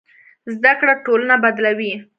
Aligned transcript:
زده 0.53 0.71
کړه 0.79 0.93
ټولنه 1.05 1.35
بدلوي. 1.43 1.93